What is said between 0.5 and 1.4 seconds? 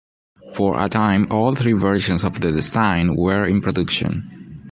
For a time,